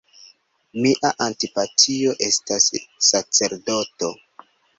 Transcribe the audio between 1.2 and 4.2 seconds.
antipatio estas sacerdoto.